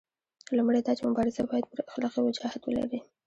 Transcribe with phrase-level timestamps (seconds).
[0.57, 2.99] لومړی دا چې مبارزه باید پوره اخلاقي وجاهت ولري.